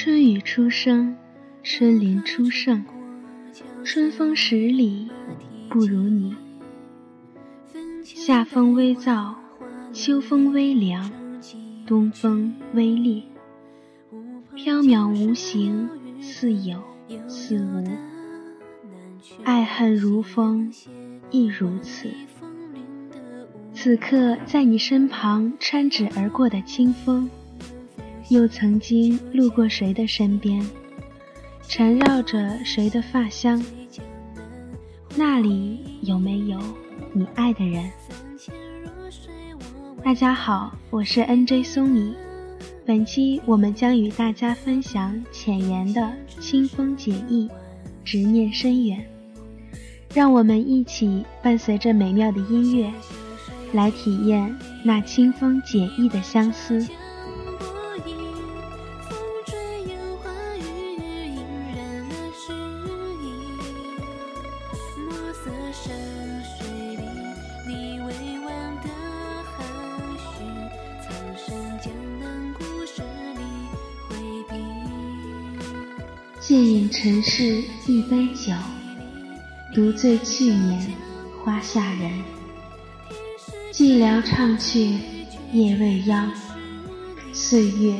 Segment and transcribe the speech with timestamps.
[0.00, 1.16] 春雨初生，
[1.64, 2.84] 春林初盛，
[3.82, 5.08] 春风十里
[5.68, 6.36] 不如你。
[8.04, 9.34] 夏风微燥，
[9.92, 11.10] 秋风微凉，
[11.84, 13.24] 冬风微烈。
[14.54, 15.88] 缥缈无形，
[16.20, 16.80] 似有
[17.26, 17.90] 似无。
[19.42, 20.72] 爱恨如风，
[21.32, 22.08] 亦如此。
[23.74, 27.28] 此刻在你身旁穿指而过的清风，
[28.28, 30.62] 又曾经路过谁的身边，
[31.66, 33.64] 缠绕着谁的发香？
[35.16, 36.60] 那里有没有
[37.14, 37.90] 你爱的人？
[40.04, 42.14] 大家好，我是 NJ 松尼。
[42.84, 47.48] 本期我们将与大家分享浅言的清风解意，
[48.04, 49.02] 执念深远。
[50.12, 52.92] 让我们一起伴随着美妙的音乐，
[53.72, 56.86] 来体验那清风解意的相思。
[76.48, 78.54] 借饮尘世一杯酒，
[79.74, 80.80] 独醉去年
[81.44, 82.10] 花下人。
[83.70, 84.80] 寂寥唱却
[85.52, 86.32] 夜未央，
[87.34, 87.94] 岁月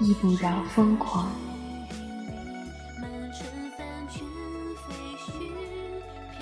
[0.00, 1.30] 亦不饶疯狂。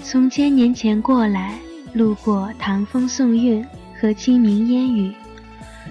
[0.02, 1.58] 从千年前过来，
[1.92, 3.62] 路过唐风宋韵
[4.00, 5.14] 和清明烟雨，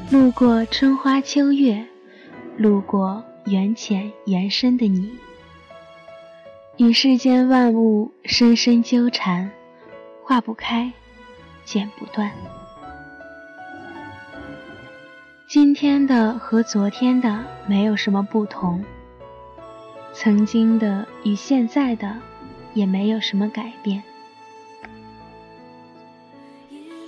[0.09, 1.85] 路过春花秋月，
[2.57, 5.11] 路过缘浅缘深的你。
[6.77, 9.49] 与世间万物深深纠缠，
[10.21, 10.91] 化不开，
[11.63, 12.29] 剪不断。
[15.47, 18.83] 今天的和昨天的没有什么不同，
[20.11, 22.13] 曾经的与现在的
[22.73, 24.03] 也没有什么改变。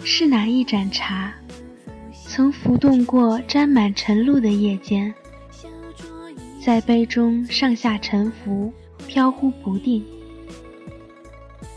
[0.05, 1.33] 是哪一盏茶，
[2.13, 5.13] 曾浮动过沾满晨露的夜间，
[6.63, 8.71] 在杯中上下沉浮？
[9.07, 10.05] 飘忽不定，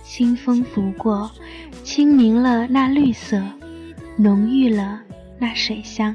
[0.04, 1.30] 清风拂过，
[1.84, 3.40] 清明了那绿色，
[4.16, 5.00] 浓郁了
[5.38, 6.14] 那水香。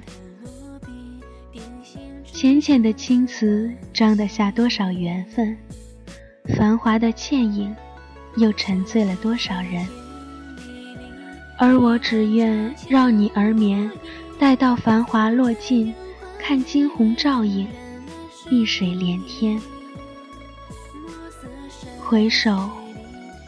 [2.26, 5.58] 浅浅的青瓷，装得下多少缘分？
[6.58, 7.74] 繁华的倩影，
[8.36, 9.88] 又沉醉了多少人？
[11.58, 13.90] 而我只愿绕你而眠，
[14.38, 15.94] 待到繁华落尽，
[16.38, 17.66] 看惊鸿照影，
[18.50, 19.60] 碧水连天。
[22.08, 22.70] 回首，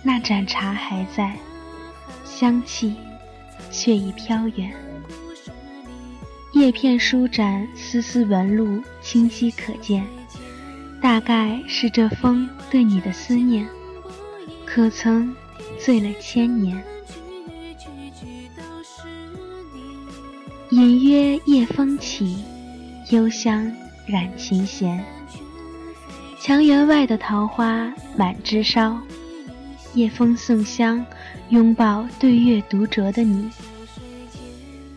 [0.02, 1.38] 那盏茶还在，
[2.26, 2.96] 香气
[3.70, 4.74] 却已飘远。
[6.54, 10.04] 叶片舒展，丝丝纹路清晰可见，
[11.00, 13.68] 大概是这风对你的思念，
[14.66, 15.36] 可曾
[15.80, 16.84] 醉了千年？
[20.72, 22.44] 隐约夜风起，
[23.12, 23.72] 幽香
[24.08, 25.06] 染琴弦。
[26.48, 28.98] 墙垣外的桃花满枝梢，
[29.96, 31.06] 夜风送香，
[31.50, 33.50] 拥抱对月独酌的你。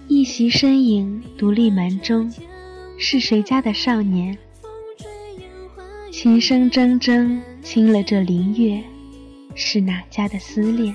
[0.06, 2.33] 一袭身影独立门中，
[2.97, 4.39] 是谁家的少年？
[6.12, 8.81] 琴声铮铮，清了这林月，
[9.56, 10.94] 是哪家的思恋？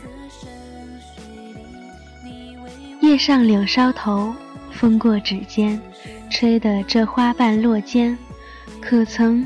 [3.01, 4.33] 叶上柳梢头，
[4.71, 5.77] 风过指尖，
[6.31, 8.17] 吹得这花瓣落肩，
[8.79, 9.45] 可曾？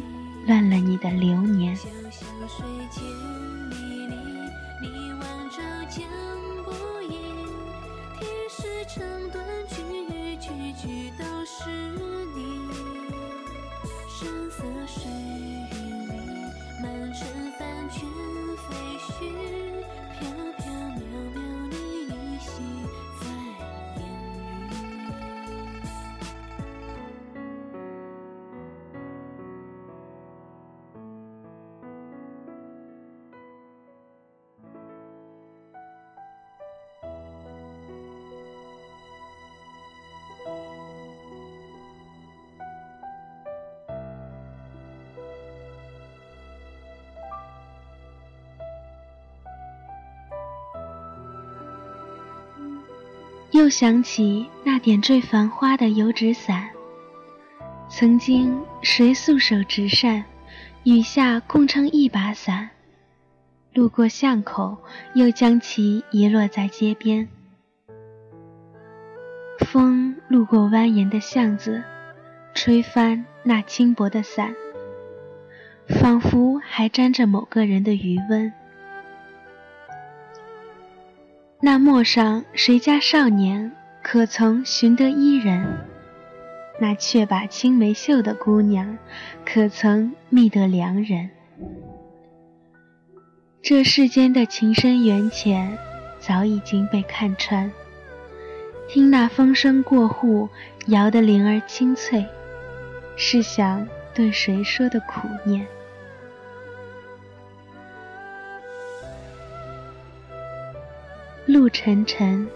[0.50, 1.78] 乱了你的流年。
[53.60, 56.70] 又想起那点缀繁花的油纸伞，
[57.90, 60.24] 曾经谁素手执扇，
[60.86, 62.70] 雨下共撑一把伞。
[63.74, 64.78] 路过巷口，
[65.14, 67.28] 又将其遗落在街边。
[69.66, 71.84] 风路过蜿蜒的巷子，
[72.54, 74.56] 吹翻那轻薄的伞，
[75.86, 78.54] 仿佛还沾着某个人的余温。
[81.62, 83.70] 那陌上谁家少年，
[84.02, 85.66] 可曾寻得伊人？
[86.80, 88.98] 那却把青梅嗅的姑娘，
[89.46, 91.30] 可曾觅得良人？
[93.62, 95.78] 这世间的情深缘浅，
[96.22, 97.70] 早已经被看穿。
[98.88, 100.48] 听那风声过户，
[100.88, 102.26] 摇得铃儿清脆，
[103.18, 105.68] 是想对谁说的苦念？
[111.50, 112.48] 路沉沉，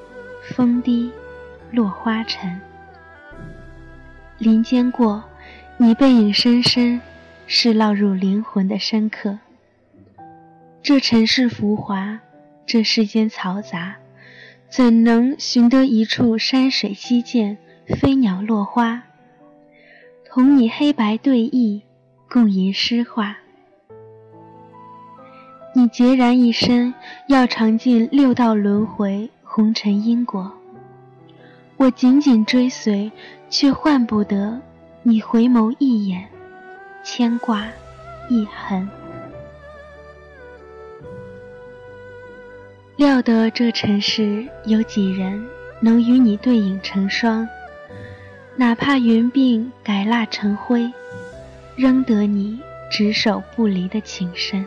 [0.43, 1.11] 风低，
[1.71, 2.61] 落花沉。
[4.37, 5.23] 林间过，
[5.77, 7.01] 你背影深深，
[7.47, 9.39] 是烙入灵魂的深刻。
[10.83, 12.19] 这尘世浮华，
[12.67, 13.95] 这世间嘈杂，
[14.69, 17.57] 怎能寻得一处山水溪涧、
[17.99, 19.01] 飞鸟落花，
[20.23, 21.81] 同你黑白对弈，
[22.29, 23.37] 共吟诗画？
[25.75, 26.93] 你孑然一身，
[27.27, 30.51] 要尝尽六道轮回、红尘因果；
[31.77, 33.11] 我紧紧追随，
[33.49, 34.61] 却换不得
[35.01, 36.27] 你回眸一眼，
[37.03, 37.67] 牵挂
[38.29, 38.87] 一痕。
[42.95, 45.43] 料得这尘世有几人
[45.79, 47.49] 能与你对影成双？
[48.55, 50.93] 哪怕云鬓改蜡成灰，
[51.75, 52.59] 仍得你
[52.91, 54.63] 执手不离的情深。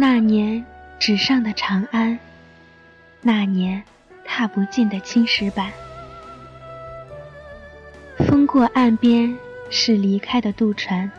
[0.00, 0.64] 那年
[1.00, 2.16] 纸上的长安，
[3.20, 3.82] 那年
[4.24, 5.72] 踏不尽的青石板。
[8.18, 9.36] 风过岸边，
[9.70, 11.10] 是离开的渡船。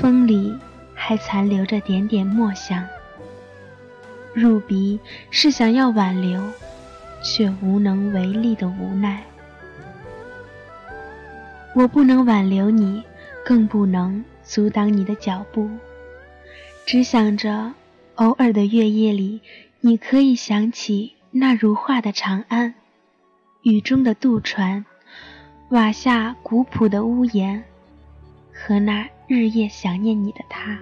[0.00, 0.56] 风里。
[1.02, 2.86] 还残留着点点墨香，
[4.34, 5.00] 入鼻
[5.30, 6.40] 是想要挽留，
[7.24, 9.22] 却无能为力的无奈。
[11.74, 13.02] 我不能挽留你，
[13.42, 15.70] 更不能阻挡你的脚步，
[16.86, 17.74] 只想着
[18.16, 19.40] 偶尔的月夜里，
[19.80, 22.74] 你可以想起那如画的长安，
[23.62, 24.84] 雨中的渡船，
[25.68, 27.62] 瓦下古朴的屋檐，
[28.52, 30.78] 和那日夜想念你的他。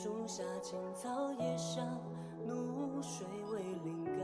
[0.00, 1.84] 树下青草叶上，
[2.46, 4.14] 露水为灵感。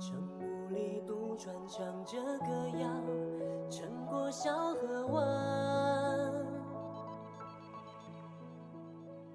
[0.00, 2.46] 晨雾里渡船，唱着歌
[2.78, 2.88] 谣，
[3.68, 6.32] 撑过小河湾。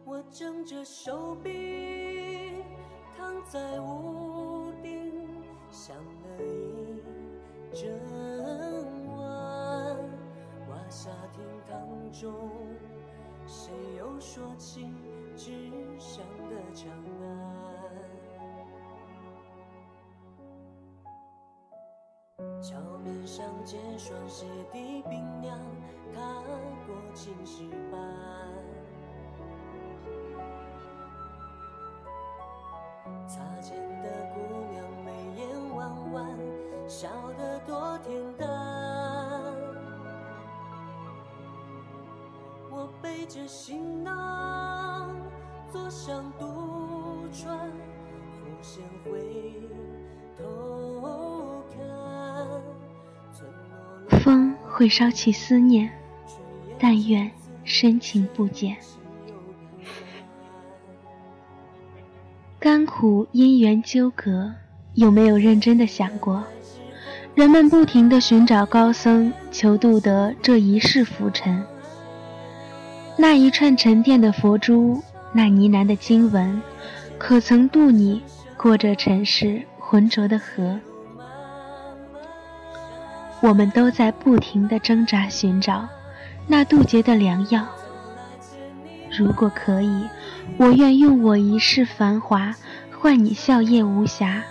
[0.03, 2.63] 我睁着手臂，
[3.15, 5.13] 躺在屋顶，
[5.69, 6.99] 想了一
[7.71, 8.36] 整。
[10.89, 12.49] 夏天堂中，
[13.45, 14.87] 谁又说起
[15.35, 16.89] 纸上的长
[17.21, 17.27] 安？
[22.61, 25.59] 桥面上结霜鞋底冰凉，
[26.15, 26.41] 踏
[26.85, 27.99] 过青石板。
[54.77, 55.89] 会烧起思念，
[56.77, 57.31] 但愿
[57.63, 58.77] 深情不减。
[62.59, 64.53] 甘苦因缘纠葛，
[64.93, 66.43] 有没有认真的想过？
[67.33, 71.65] 人们不停的寻找高僧，求渡得这一世浮沉。
[73.17, 75.01] 那一串沉淀的佛珠，
[75.33, 76.61] 那呢喃的经文，
[77.17, 78.21] 可曾渡你
[78.55, 80.79] 过这尘世浑浊的河？
[83.41, 85.87] 我们都在不停的挣扎寻找
[86.47, 87.65] 那渡劫的良药。
[89.17, 90.07] 如果可以，
[90.57, 92.53] 我愿用我一世繁华
[92.99, 94.41] 换你笑靥无暇，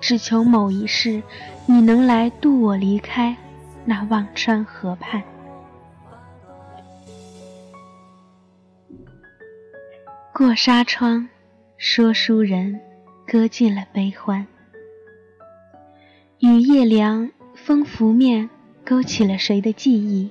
[0.00, 1.22] 只求某一世
[1.66, 3.36] 你能来渡我离开
[3.84, 5.22] 那忘川河畔。
[10.32, 11.28] 过纱窗，
[11.76, 12.80] 说书人
[13.26, 14.46] 搁尽了悲欢。
[16.38, 18.50] 雨夜凉，风拂面，
[18.84, 20.30] 勾起了谁的记忆？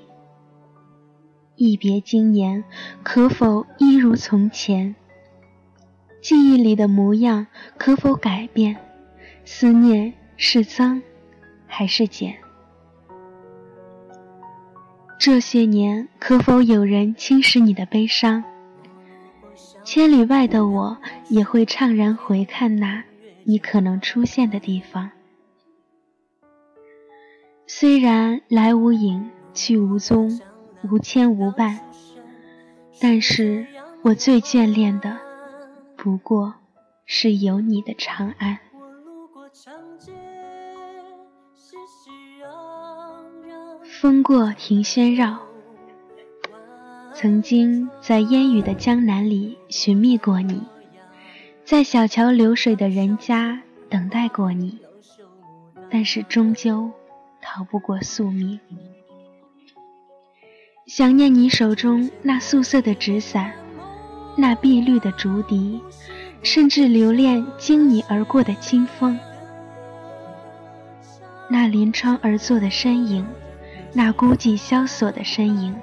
[1.56, 2.64] 一别经年，
[3.04, 4.96] 可否一如从前？
[6.22, 7.48] 记忆里的模样
[7.78, 8.78] 可否改变？
[9.46, 11.02] 思念是增
[11.68, 12.36] 还是减？
[15.18, 18.44] 这些年，可否有人侵蚀你的悲伤？
[19.84, 20.98] 千里外的我，
[21.30, 23.04] 也会怅然回看那
[23.44, 25.12] 你可能出现的地方。
[27.74, 30.42] 虽然来无影，去无踪，
[30.84, 31.80] 无牵无绊，
[33.00, 33.66] 但是
[34.02, 35.18] 我最眷恋的，
[35.96, 36.54] 不过
[37.06, 38.60] 是有你的长安。
[43.84, 45.40] 风过庭轩绕，
[47.14, 50.62] 曾经在烟雨的江南里寻觅过你，
[51.64, 54.78] 在小桥流水的人家等待过你，
[55.90, 56.92] 但是终究
[57.54, 58.58] 逃不过宿命。
[60.88, 63.52] 想念你手中那素色的纸伞，
[64.38, 65.82] 那碧绿的竹笛，
[66.44, 69.20] 甚至留恋经你而过的清风，
[71.50, 73.28] 那临窗而坐的身影。
[73.92, 75.76] 那孤寂萧索的身影，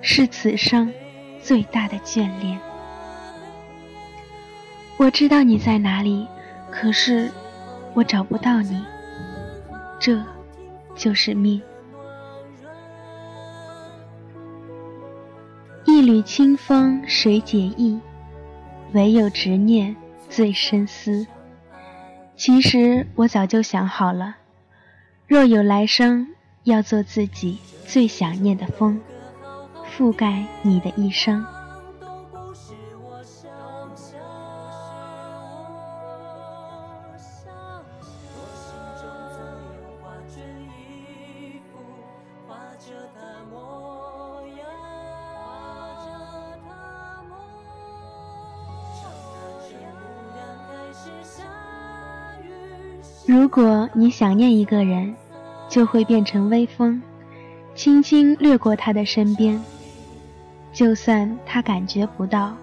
[0.00, 0.94] 是此生
[1.42, 2.60] 最大的眷恋。
[4.96, 6.28] 我知道你在哪里，
[6.70, 7.28] 可是
[7.94, 8.84] 我找不到你，
[9.98, 10.22] 这
[11.00, 11.62] 就是命。
[15.86, 17.98] 一缕清风谁解意？
[18.92, 19.96] 唯有执念
[20.28, 21.26] 最深思。
[22.36, 24.36] 其实我早就想好了，
[25.26, 26.28] 若有来生。
[26.64, 29.00] 要做自己最想念的风，
[29.96, 31.42] 覆盖你的一生。
[53.92, 55.14] 你想念一个人。
[55.70, 57.00] 就会变成微风，
[57.76, 59.62] 轻轻掠过他的身边。
[60.72, 62.56] 就算他感觉不到，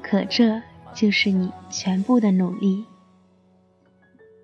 [0.00, 0.62] 可这
[0.94, 2.84] 就是你全部的努力。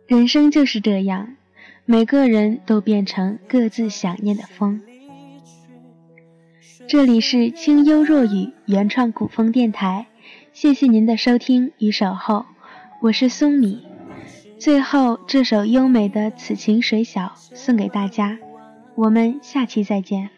[0.09, 1.37] 人生就是这样，
[1.85, 4.83] 每个人都变成各自想念的风。
[6.89, 10.09] 这里是清幽若雨原创古风电台，
[10.53, 12.45] 谢谢您的收听与守候，
[13.03, 13.90] 我是松米。
[14.61, 17.23] 最后，这首优美的《此情水晓》
[17.55, 18.39] 送给大家，
[18.95, 20.29] 我们下期再见。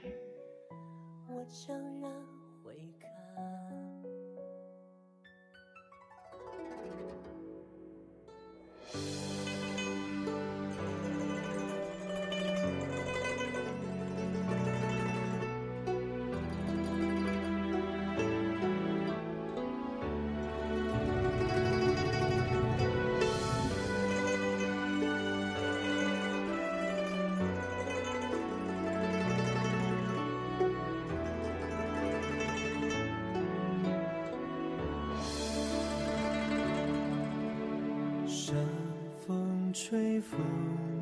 [39.84, 40.36] 吹拂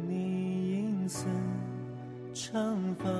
[0.09, 1.27] 你银丝
[2.33, 3.11] 长发，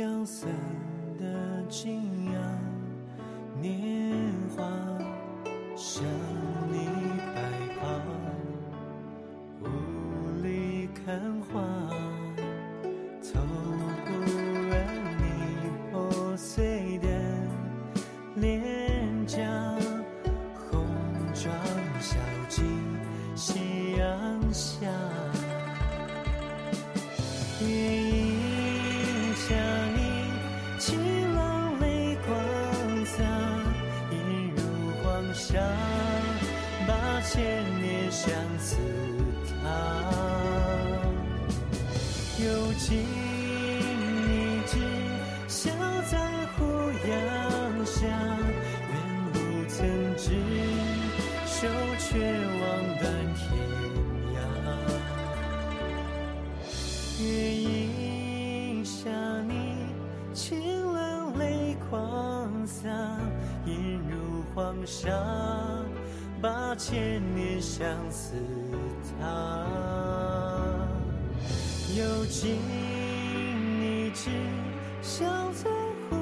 [0.00, 0.48] 飘散
[1.18, 3.99] 的景仰。
[64.54, 65.10] 黄沙，
[66.40, 68.34] 把千年相思
[69.18, 69.66] 烫。
[71.96, 72.56] 又惊
[73.80, 74.30] 一只
[75.02, 75.70] 香残
[76.08, 76.16] 胡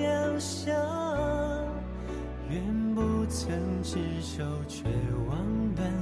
[0.00, 0.72] 杨下，
[2.48, 4.84] 愿不曾执手，却
[5.28, 5.99] 望断。